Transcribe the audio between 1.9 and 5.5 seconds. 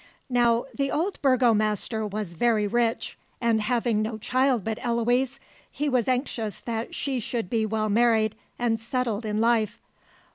was very rich, and having no child but Eloise,